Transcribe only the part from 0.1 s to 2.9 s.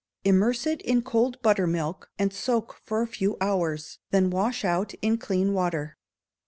Immerse it in cold buttermilk, and soak